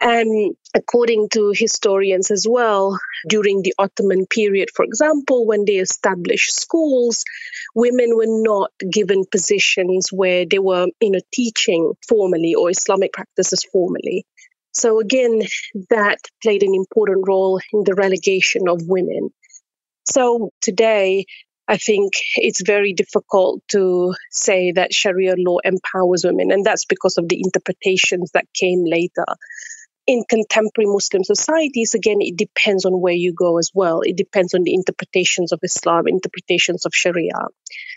And 0.00 0.54
according 0.74 1.28
to 1.30 1.52
historians 1.54 2.30
as 2.30 2.46
well, 2.48 2.98
during 3.28 3.62
the 3.62 3.74
Ottoman 3.78 4.26
period, 4.26 4.68
for 4.74 4.84
example, 4.84 5.44
when 5.44 5.64
they 5.64 5.76
established 5.76 6.54
schools, 6.54 7.24
women 7.74 8.16
were 8.16 8.26
not 8.26 8.70
given 8.92 9.24
positions 9.30 10.10
where 10.12 10.46
they 10.46 10.60
were, 10.60 10.86
you 11.00 11.10
know, 11.10 11.20
teaching 11.32 11.94
formally 12.08 12.54
or 12.54 12.70
Islamic 12.70 13.12
practices 13.12 13.64
formally. 13.72 14.24
So 14.72 15.00
again, 15.00 15.42
that 15.90 16.18
played 16.42 16.62
an 16.62 16.74
important 16.74 17.26
role 17.26 17.60
in 17.72 17.82
the 17.84 17.94
relegation 17.94 18.68
of 18.68 18.82
women. 18.86 19.30
So 20.04 20.50
today, 20.62 21.26
I 21.66 21.76
think 21.76 22.12
it's 22.36 22.62
very 22.62 22.94
difficult 22.94 23.62
to 23.72 24.14
say 24.30 24.72
that 24.72 24.94
Sharia 24.94 25.34
law 25.36 25.58
empowers 25.64 26.24
women, 26.24 26.50
and 26.52 26.64
that's 26.64 26.84
because 26.84 27.18
of 27.18 27.28
the 27.28 27.42
interpretations 27.44 28.30
that 28.32 28.46
came 28.54 28.84
later 28.86 29.26
in 30.08 30.24
contemporary 30.26 30.90
Muslim 30.90 31.22
societies, 31.22 31.92
again, 31.94 32.16
it 32.20 32.34
depends 32.34 32.86
on 32.86 32.98
where 32.98 33.12
you 33.12 33.34
go 33.34 33.58
as 33.58 33.70
well. 33.74 34.00
It 34.00 34.16
depends 34.16 34.54
on 34.54 34.62
the 34.62 34.72
interpretations 34.72 35.52
of 35.52 35.60
Islam, 35.62 36.08
interpretations 36.08 36.86
of 36.86 36.94
Sharia. 36.94 37.38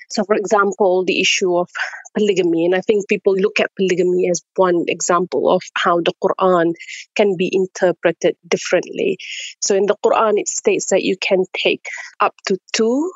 So, 0.10 0.26
for 0.26 0.36
example, 0.36 1.06
the 1.06 1.22
issue 1.22 1.56
of 1.56 1.70
polygamy, 2.18 2.66
and 2.66 2.76
I 2.76 2.82
think 2.82 3.08
people 3.08 3.34
look 3.36 3.62
at 3.62 3.74
polygamy 3.78 4.30
as 4.30 4.44
one 4.58 4.84
example 4.90 5.50
of 5.50 5.64
how 5.74 6.02
the 6.02 6.12
Quran 6.22 6.74
can 7.16 7.38
be 7.38 7.50
interpreted 7.50 8.36
differently. 8.46 9.18
So, 9.62 9.74
in 9.76 9.86
the 9.86 9.96
Quran, 10.06 10.34
it 10.36 10.50
states 10.50 10.88
that 10.88 11.04
you 11.04 11.16
can 11.16 11.46
take 11.54 11.86
up 12.20 12.36
to 12.48 12.58
two, 12.74 13.10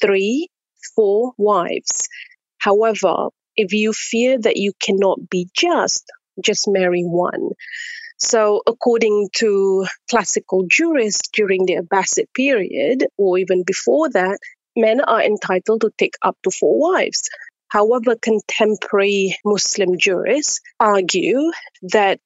three, 0.00 0.48
four 0.96 1.32
wives. 1.36 2.08
However, 2.56 3.28
if 3.56 3.74
you 3.74 3.92
fear 3.92 4.38
that 4.38 4.56
you 4.56 4.72
cannot 4.80 5.28
be 5.28 5.50
just, 5.54 6.10
just 6.42 6.66
marry 6.66 7.02
one. 7.02 7.50
So, 8.18 8.62
according 8.66 9.28
to 9.36 9.86
classical 10.10 10.66
jurists 10.68 11.28
during 11.32 11.66
the 11.66 11.76
Abbasid 11.76 12.26
period, 12.34 13.06
or 13.16 13.38
even 13.38 13.62
before 13.64 14.10
that, 14.10 14.38
men 14.76 15.00
are 15.00 15.22
entitled 15.22 15.82
to 15.82 15.90
take 15.96 16.14
up 16.22 16.36
to 16.42 16.50
four 16.50 16.78
wives. 16.78 17.28
However, 17.68 18.16
contemporary 18.16 19.36
Muslim 19.44 19.98
jurists 19.98 20.60
argue 20.80 21.52
that 21.92 22.20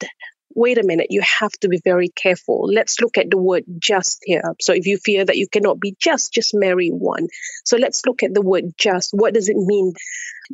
wait 0.55 0.79
a 0.79 0.83
minute, 0.83 1.07
you 1.11 1.23
have 1.41 1.53
to 1.53 1.69
be 1.69 1.81
very 1.85 2.09
careful. 2.09 2.69
Let's 2.73 3.01
look 3.01 3.19
at 3.19 3.31
the 3.31 3.39
word 3.39 3.65
just 3.79 4.21
here. 4.25 4.55
So 4.61 4.73
if 4.73 4.87
you 4.87 4.99
fear 4.99 5.25
that 5.25 5.37
you 5.37 5.49
cannot 5.49 5.81
be 5.81 5.97
just, 5.99 6.33
just 6.33 6.55
marry 6.55 6.89
one. 6.89 7.29
So 7.65 7.77
let's 7.77 8.05
look 8.07 8.23
at 8.23 8.35
the 8.35 8.43
word 8.43 8.65
just. 8.79 9.11
What 9.13 9.35
does 9.35 9.49
it 9.49 9.57
mean? 9.57 9.95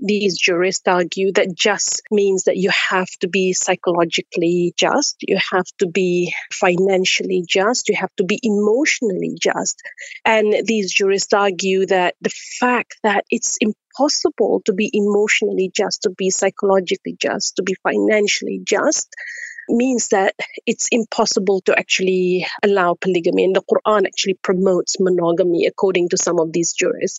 These 0.00 0.38
jurists 0.38 0.86
argue 0.86 1.32
that 1.32 1.54
just 1.54 2.02
means 2.10 2.44
that 2.44 2.56
you 2.56 2.70
have 2.70 3.08
to 3.20 3.28
be 3.28 3.52
psychologically 3.52 4.72
just, 4.76 5.16
you 5.20 5.38
have 5.52 5.66
to 5.78 5.88
be 5.88 6.32
financially 6.52 7.44
just, 7.48 7.88
you 7.88 7.96
have 7.96 8.14
to 8.16 8.24
be 8.24 8.38
emotionally 8.42 9.36
just. 9.40 9.80
And 10.24 10.54
these 10.64 10.92
jurists 10.92 11.32
argue 11.32 11.86
that 11.86 12.14
the 12.20 12.30
fact 12.60 12.98
that 13.02 13.24
it's 13.30 13.58
impossible 13.60 14.62
to 14.66 14.72
be 14.72 14.90
emotionally 14.92 15.70
just, 15.74 16.02
to 16.02 16.10
be 16.10 16.30
psychologically 16.30 17.16
just, 17.20 17.56
to 17.56 17.62
be 17.62 17.74
financially 17.82 18.60
just, 18.64 19.08
means 19.68 20.08
that 20.08 20.34
it's 20.66 20.88
impossible 20.90 21.60
to 21.62 21.78
actually 21.78 22.46
allow 22.62 22.94
polygamy. 22.94 23.44
And 23.44 23.56
the 23.56 23.62
Quran 23.62 24.06
actually 24.06 24.38
promotes 24.42 24.96
monogamy, 24.98 25.66
according 25.66 26.08
to 26.10 26.16
some 26.16 26.38
of 26.38 26.52
these 26.52 26.72
jurists. 26.72 27.18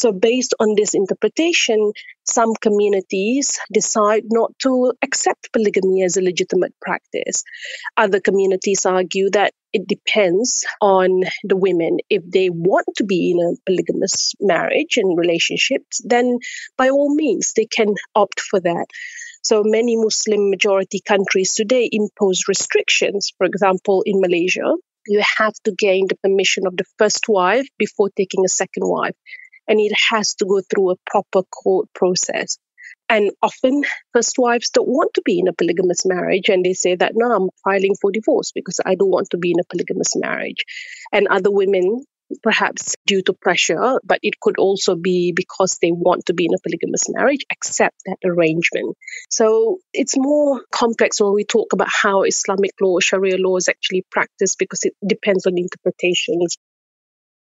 So, 0.00 0.12
based 0.12 0.54
on 0.58 0.76
this 0.76 0.94
interpretation, 0.94 1.92
some 2.24 2.54
communities 2.54 3.58
decide 3.70 4.24
not 4.30 4.58
to 4.60 4.94
accept 5.02 5.52
polygamy 5.52 6.04
as 6.04 6.16
a 6.16 6.22
legitimate 6.22 6.72
practice. 6.80 7.44
Other 7.98 8.18
communities 8.18 8.86
argue 8.86 9.28
that 9.32 9.52
it 9.74 9.86
depends 9.86 10.64
on 10.80 11.24
the 11.44 11.58
women. 11.58 11.98
If 12.08 12.22
they 12.26 12.48
want 12.48 12.86
to 12.96 13.04
be 13.04 13.32
in 13.32 13.40
a 13.40 13.60
polygamous 13.66 14.32
marriage 14.40 14.96
and 14.96 15.18
relationships, 15.18 16.00
then 16.02 16.38
by 16.78 16.88
all 16.88 17.14
means, 17.14 17.52
they 17.52 17.66
can 17.66 17.94
opt 18.14 18.40
for 18.40 18.58
that. 18.58 18.86
So 19.44 19.62
many 19.62 19.96
Muslim 19.96 20.48
majority 20.48 21.02
countries 21.06 21.52
today 21.52 21.90
impose 21.92 22.48
restrictions. 22.48 23.34
For 23.36 23.44
example, 23.44 24.02
in 24.06 24.22
Malaysia, 24.22 24.76
you 25.06 25.22
have 25.36 25.54
to 25.64 25.72
gain 25.72 26.06
the 26.08 26.16
permission 26.16 26.66
of 26.66 26.78
the 26.78 26.84
first 26.96 27.28
wife 27.28 27.68
before 27.76 28.08
taking 28.16 28.46
a 28.46 28.48
second 28.48 28.88
wife. 28.88 29.16
And 29.70 29.80
it 29.80 29.92
has 30.10 30.34
to 30.34 30.44
go 30.44 30.60
through 30.60 30.90
a 30.90 30.96
proper 31.06 31.44
court 31.44 31.88
process. 31.94 32.58
And 33.08 33.30
often, 33.40 33.84
first 34.12 34.36
wives 34.36 34.70
don't 34.70 34.88
want 34.88 35.14
to 35.14 35.22
be 35.24 35.38
in 35.38 35.48
a 35.48 35.52
polygamous 35.52 36.04
marriage, 36.04 36.48
and 36.48 36.64
they 36.64 36.74
say 36.74 36.96
that, 36.96 37.12
no, 37.14 37.30
I'm 37.32 37.48
filing 37.64 37.94
for 38.00 38.10
divorce 38.10 38.50
because 38.52 38.80
I 38.84 38.96
don't 38.96 39.10
want 39.10 39.30
to 39.30 39.38
be 39.38 39.52
in 39.52 39.60
a 39.60 39.64
polygamous 39.64 40.16
marriage. 40.16 40.64
And 41.12 41.28
other 41.28 41.50
women, 41.52 42.04
perhaps 42.42 42.96
due 43.06 43.22
to 43.22 43.32
pressure, 43.32 44.00
but 44.04 44.18
it 44.22 44.40
could 44.40 44.58
also 44.58 44.96
be 44.96 45.32
because 45.32 45.78
they 45.80 45.92
want 45.92 46.26
to 46.26 46.34
be 46.34 46.46
in 46.46 46.54
a 46.54 46.60
polygamous 46.62 47.08
marriage, 47.08 47.44
accept 47.52 47.96
that 48.06 48.18
arrangement. 48.24 48.96
So 49.30 49.78
it's 49.92 50.16
more 50.16 50.62
complex 50.72 51.20
when 51.20 51.34
we 51.34 51.44
talk 51.44 51.72
about 51.72 51.88
how 51.90 52.22
Islamic 52.22 52.72
law, 52.80 52.98
Sharia 53.00 53.38
law 53.38 53.56
is 53.56 53.68
actually 53.68 54.04
practiced 54.10 54.58
because 54.58 54.84
it 54.84 54.94
depends 55.06 55.46
on 55.46 55.58
interpretations. 55.58 56.56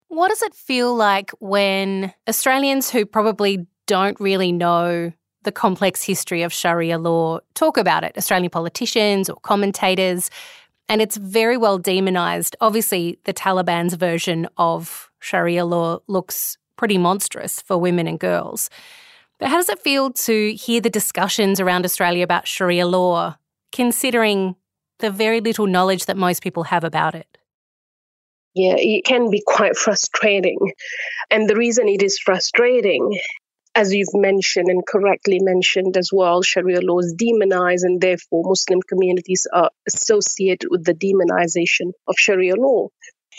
What 0.09 0.29
does 0.29 0.43
it 0.43 0.55
feel 0.55 0.95
like 0.95 1.31
when 1.39 2.13
Australians 2.29 2.91
who 2.91 3.05
probably 3.07 3.67
don't 3.87 4.19
really 4.21 4.53
know 4.53 5.13
the 5.43 5.53
complex 5.53 6.03
history 6.03 6.43
of 6.43 6.53
Sharia 6.53 6.99
law 6.99 7.41
talk 7.55 7.77
about 7.77 8.05
it, 8.05 8.17
Australian 8.17 8.51
politicians 8.51 9.31
or 9.31 9.37
commentators, 9.37 10.31
and 10.89 11.01
it's 11.01 11.17
very 11.17 11.57
well 11.57 11.79
demonized. 11.79 12.57
Obviously, 12.61 13.19
the 13.25 13.35
Taliban's 13.35 13.95
version 13.95 14.49
of 14.57 15.11
Sharia 15.21 15.65
law 15.65 16.01
looks 16.07 16.59
pretty 16.77 16.99
monstrous 16.99 17.61
for 17.61 17.77
women 17.79 18.07
and 18.07 18.19
girls. 18.19 18.71
But 19.39 19.49
how 19.49 19.57
does 19.57 19.69
it 19.69 19.79
feel 19.79 20.11
to 20.13 20.55
hear 20.55 20.81
the 20.81 20.91
discussions 20.91 21.61
around 21.61 21.85
Australia 21.85 22.25
about 22.25 22.49
Sharia 22.49 22.87
law, 22.87 23.37
considering 23.73 24.57
the 24.99 25.11
very 25.11 25.41
little 25.41 25.67
knowledge 25.67 26.07
that 26.07 26.17
most 26.17 26.43
people 26.43 26.65
have 26.65 26.85
about 26.85 27.15
it? 27.15 27.39
Yeah, 28.55 28.75
it 28.77 29.05
can 29.05 29.31
be 29.31 29.43
quite 29.47 29.77
frustrating. 29.77 30.59
And 31.31 31.49
the 31.49 31.57
reason 31.57 31.89
it 31.89 32.03
is 32.03 32.19
frustrating 32.19 33.19
as 33.79 33.95
you've 33.95 34.09
mentioned 34.13 34.69
and 34.69 34.85
correctly 34.85 35.39
mentioned 35.41 35.97
as 35.97 36.11
well, 36.13 36.43
Sharia 36.43 36.81
laws 36.81 37.15
demonize 37.15 37.85
and 37.85 38.01
therefore 38.01 38.43
Muslim 38.45 38.81
communities 38.83 39.47
are 39.53 39.71
associated 39.87 40.69
with 40.69 40.85
the 40.85 40.95
demonization 40.95 41.93
of 42.09 42.17
Sharia 42.19 42.57
law. 42.57 42.89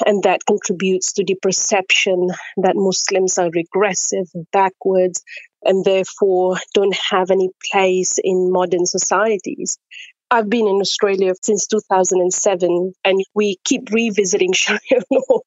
And 0.05 0.23
that 0.23 0.45
contributes 0.45 1.11
to 1.13 1.25
the 1.25 1.35
perception 1.41 2.29
that 2.55 2.77
Muslims 2.77 3.37
are 3.37 3.49
regressive, 3.53 4.27
backwards, 4.53 5.21
and 5.61 5.83
therefore 5.83 6.55
don't 6.73 6.95
have 7.11 7.31
any 7.31 7.49
place 7.69 8.17
in 8.23 8.49
modern 8.49 8.85
societies. 8.85 9.77
I've 10.31 10.47
been 10.47 10.67
in 10.67 10.75
Australia 10.79 11.33
since 11.41 11.65
2007 11.65 12.93
and 13.03 13.23
we 13.33 13.57
keep 13.63 13.89
revisiting 13.91 14.53
Sharia 14.53 15.01
law. 15.09 15.39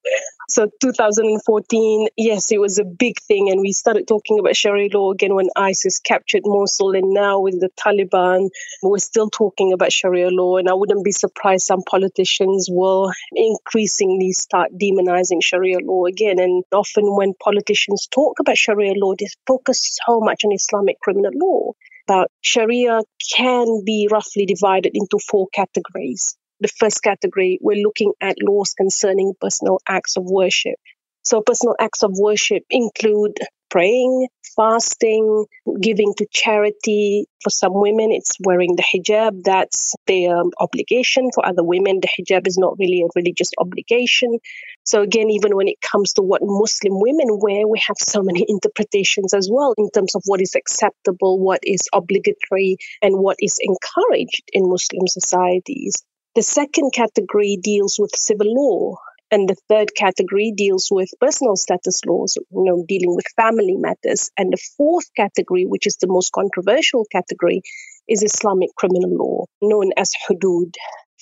So 0.48 0.68
2014, 0.80 2.08
yes, 2.16 2.50
it 2.50 2.60
was 2.60 2.80
a 2.80 2.84
big 2.84 3.20
thing 3.20 3.48
and 3.48 3.60
we 3.60 3.70
started 3.70 4.08
talking 4.08 4.40
about 4.40 4.56
Sharia 4.56 4.88
law 4.92 5.12
again 5.12 5.36
when 5.36 5.50
ISIS 5.54 6.00
captured 6.00 6.42
Mosul 6.44 6.96
and 6.96 7.14
now 7.14 7.38
with 7.38 7.60
the 7.60 7.70
Taliban, 7.78 8.48
we're 8.82 8.98
still 8.98 9.30
talking 9.30 9.72
about 9.72 9.92
Sharia 9.92 10.30
law 10.30 10.56
and 10.56 10.68
I 10.68 10.74
wouldn't 10.74 11.04
be 11.04 11.12
surprised 11.12 11.64
some 11.64 11.84
politicians 11.88 12.66
will 12.68 13.12
increasingly 13.36 14.32
start 14.32 14.72
demonizing 14.72 15.44
Sharia 15.44 15.78
law 15.78 16.06
again. 16.06 16.40
And 16.40 16.64
often 16.72 17.14
when 17.14 17.34
politicians 17.34 18.08
talk 18.10 18.40
about 18.40 18.58
Sharia 18.58 18.94
law, 18.96 19.14
they 19.16 19.28
focus 19.46 19.96
so 20.04 20.18
much 20.18 20.44
on 20.44 20.52
Islamic 20.52 20.98
criminal 20.98 21.30
law 21.34 21.74
about 22.08 22.30
Sharia 22.40 23.00
can 23.36 23.82
be 23.84 24.08
roughly 24.10 24.46
divided 24.46 24.92
into 24.94 25.18
four 25.18 25.48
categories. 25.54 26.36
The 26.60 26.68
first 26.68 27.02
category, 27.02 27.58
we're 27.60 27.82
looking 27.82 28.12
at 28.20 28.36
laws 28.40 28.74
concerning 28.74 29.34
personal 29.40 29.78
acts 29.88 30.16
of 30.16 30.24
worship. 30.24 30.76
So, 31.24 31.40
personal 31.40 31.76
acts 31.78 32.02
of 32.02 32.12
worship 32.14 32.64
include 32.70 33.38
praying, 33.72 34.28
fasting, 34.54 35.46
giving 35.80 36.12
to 36.18 36.26
charity. 36.30 37.24
For 37.42 37.48
some 37.48 37.72
women, 37.74 38.12
it's 38.12 38.36
wearing 38.44 38.76
the 38.76 38.82
hijab. 38.82 39.42
That's 39.44 39.94
their 40.06 40.42
obligation. 40.60 41.30
For 41.34 41.44
other 41.44 41.64
women, 41.64 42.00
the 42.00 42.08
hijab 42.08 42.46
is 42.46 42.58
not 42.58 42.76
really 42.78 43.02
a 43.02 43.08
religious 43.16 43.50
obligation. 43.58 44.38
So, 44.84 45.00
again, 45.00 45.30
even 45.30 45.56
when 45.56 45.68
it 45.68 45.80
comes 45.80 46.12
to 46.14 46.22
what 46.22 46.42
Muslim 46.44 47.00
women 47.00 47.38
wear, 47.40 47.66
we 47.66 47.80
have 47.86 47.96
so 47.98 48.22
many 48.22 48.44
interpretations 48.48 49.32
as 49.32 49.48
well 49.50 49.74
in 49.78 49.88
terms 49.90 50.14
of 50.14 50.22
what 50.26 50.42
is 50.42 50.54
acceptable, 50.54 51.40
what 51.40 51.60
is 51.62 51.88
obligatory, 51.94 52.76
and 53.00 53.16
what 53.16 53.38
is 53.40 53.58
encouraged 53.58 54.42
in 54.52 54.68
Muslim 54.68 55.08
societies. 55.08 56.04
The 56.34 56.42
second 56.42 56.92
category 56.92 57.58
deals 57.60 57.98
with 57.98 58.10
civil 58.16 58.52
law. 58.54 58.96
And 59.32 59.48
the 59.48 59.56
third 59.66 59.94
category 59.96 60.52
deals 60.54 60.88
with 60.90 61.08
personal 61.18 61.56
status 61.56 62.04
laws, 62.04 62.36
you 62.36 62.64
know, 62.64 62.84
dealing 62.86 63.16
with 63.16 63.24
family 63.34 63.76
matters. 63.78 64.30
And 64.36 64.52
the 64.52 64.62
fourth 64.76 65.06
category, 65.16 65.64
which 65.64 65.86
is 65.86 65.96
the 65.96 66.06
most 66.06 66.32
controversial 66.32 67.06
category, 67.10 67.62
is 68.06 68.22
Islamic 68.22 68.68
criminal 68.76 69.16
law, 69.16 69.46
known 69.62 69.92
as 69.96 70.12
hudud. 70.28 70.74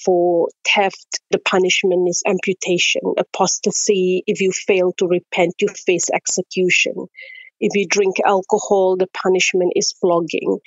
For 0.05 0.49
theft, 0.67 1.21
the 1.31 1.39
punishment 1.39 2.09
is 2.09 2.25
amputation. 2.27 3.03
Apostasy, 3.17 4.25
if 4.27 4.41
you 4.41 4.51
fail 4.51 4.93
to 4.99 5.07
repent, 5.07 5.55
you 5.61 5.69
face 5.69 6.11
execution. 6.11 6.95
If 7.61 7.77
you 7.77 7.87
drink 7.87 8.17
alcohol, 8.27 8.97
the 8.97 9.07
punishment 9.23 9.75
is 9.77 9.93
flogging. 9.93 10.59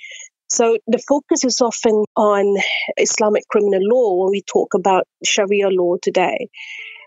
So 0.48 0.78
the 0.86 1.02
focus 1.06 1.44
is 1.44 1.60
often 1.60 2.04
on 2.16 2.56
Islamic 2.96 3.42
criminal 3.48 3.80
law 3.82 4.22
when 4.22 4.30
we 4.30 4.40
talk 4.40 4.72
about 4.74 5.06
Sharia 5.24 5.68
law 5.68 5.96
today 6.00 6.48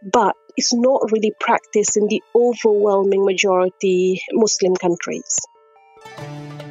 but 0.04 0.36
it's 0.56 0.74
not 0.74 1.02
really 1.12 1.34
practiced 1.40 1.98
in 1.98 2.08
the 2.08 2.22
overwhelming 2.36 3.24
majority 3.24 4.22
Muslim 4.34 4.76
countries. 4.76 5.40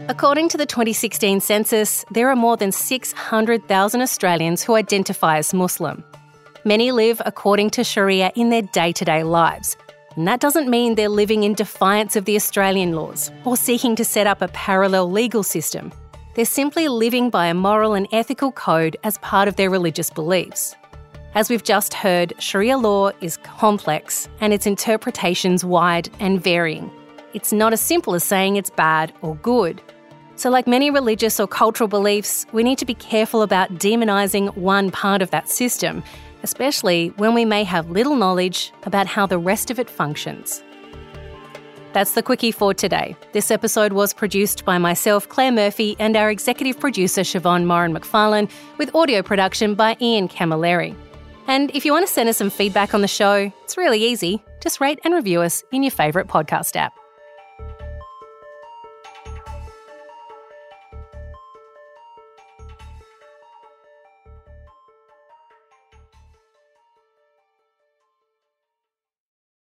According 0.09 0.49
to 0.51 0.57
the 0.57 0.67
2016 0.67 1.41
census, 1.41 2.05
there 2.13 2.29
are 2.29 2.37
more 2.37 2.57
than 2.57 2.71
600,000 2.71 4.01
Australians 4.01 4.63
who 4.63 4.77
identify 4.77 5.39
as 5.39 5.53
Muslim. 5.53 6.05
Many 6.65 6.93
live 6.93 7.21
according 7.27 7.71
to 7.71 7.85
Sharia 7.85 8.33
in 8.35 8.51
their 8.51 8.63
day 8.63 8.93
to 8.93 9.05
day 9.05 9.23
lives. 9.23 9.77
And 10.17 10.27
that 10.27 10.41
doesn't 10.41 10.71
mean 10.71 10.95
they're 10.95 11.09
living 11.09 11.43
in 11.43 11.55
defiance 11.55 12.17
of 12.17 12.25
the 12.25 12.37
Australian 12.37 12.93
laws 12.93 13.31
or 13.45 13.57
seeking 13.57 13.95
to 13.97 14.05
set 14.05 14.27
up 14.27 14.41
a 14.43 14.49
parallel 14.49 15.11
legal 15.11 15.43
system. 15.43 15.93
They're 16.35 16.45
simply 16.45 16.89
living 16.89 17.31
by 17.31 17.49
a 17.49 17.55
moral 17.55 17.95
and 17.95 18.09
ethical 18.13 18.53
code 18.53 18.97
as 19.05 19.19
part 19.19 19.49
of 19.49 19.57
their 19.57 19.71
religious 19.71 20.11
beliefs. 20.11 20.75
As 21.37 21.51
we've 21.51 21.63
just 21.63 21.93
heard, 21.93 22.33
Sharia 22.39 22.79
law 22.79 23.11
is 23.21 23.37
complex 23.37 24.27
and 24.41 24.55
its 24.55 24.67
interpretations 24.67 25.67
wide 25.67 26.09
and 26.19 26.43
varying. 26.43 26.91
It's 27.35 27.53
not 27.53 27.75
as 27.75 27.81
simple 27.83 28.15
as 28.15 28.25
saying 28.25 28.57
it's 28.57 28.71
bad 28.71 29.13
or 29.21 29.37
good. 29.37 29.83
So, 30.37 30.49
like 30.49 30.67
many 30.67 30.91
religious 30.91 31.39
or 31.39 31.47
cultural 31.47 31.89
beliefs, 31.89 32.47
we 32.53 32.63
need 32.63 32.79
to 32.79 32.87
be 32.87 32.95
careful 32.95 33.43
about 33.43 33.75
demonising 33.75 34.57
one 34.57 34.91
part 34.91 35.21
of 35.21 35.31
that 35.31 35.51
system, 35.51 36.03
especially 36.43 37.09
when 37.19 37.35
we 37.35 37.45
may 37.45 37.65
have 37.65 37.91
little 37.91 38.17
knowledge 38.17 38.73
about 38.85 39.07
how 39.07 39.27
the 39.27 39.37
rest 39.37 39.71
of 39.71 39.79
it 39.79 39.91
functions. 39.91 40.63
That's 41.93 42.13
the 42.13 42.23
Quicky 42.23 42.53
for 42.53 42.73
today. 42.73 43.15
This 43.33 43.51
episode 43.51 43.93
was 43.93 44.15
produced 44.15 44.65
by 44.65 44.79
myself, 44.79 45.29
Claire 45.29 45.53
Murphy, 45.53 45.97
and 45.99 46.17
our 46.17 46.31
executive 46.31 46.81
producer, 46.81 47.23
Siobhan 47.23 47.67
Moran 47.67 47.95
McFarlane, 47.95 48.51
with 48.79 48.95
audio 48.95 49.21
production 49.21 49.75
by 49.75 49.99
Ian 50.01 50.29
Camilleri. 50.29 50.97
And 51.49 51.71
if 51.75 51.85
you 51.85 51.93
want 51.93 52.07
to 52.07 52.13
send 52.13 52.29
us 52.29 52.37
some 52.37 52.51
feedback 52.51 52.93
on 52.93 53.03
the 53.03 53.09
show, 53.09 53.53
it's 53.63 53.77
really 53.77 54.05
easy. 54.05 54.43
Just 54.61 54.81
rate 54.81 54.99
and 55.05 55.15
review 55.15 55.43
us 55.43 55.63
in 55.71 55.83
your 55.83 55.93
favourite 55.93 56.27
podcast 56.27 56.75
app. 56.75 56.93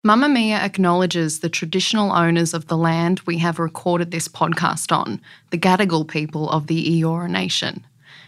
Mamamia 0.06 0.58
acknowledges 0.58 1.40
the 1.40 1.48
traditional 1.48 2.12
owners 2.12 2.54
of 2.54 2.68
the 2.68 2.76
land 2.76 3.20
we 3.26 3.38
have 3.38 3.58
recorded 3.58 4.12
this 4.12 4.28
podcast 4.28 4.96
on, 4.96 5.20
the 5.50 5.58
Gadigal 5.58 6.06
people 6.06 6.48
of 6.50 6.68
the 6.68 7.00
Eora 7.00 7.28
Nation. 7.28 7.84